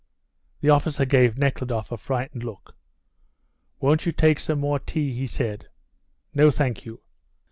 [0.61, 2.75] The officer gave Nekhludoff a frightened look.
[3.79, 5.67] "Won't you take some more tea?" he said.
[6.33, 7.01] "No, thank you."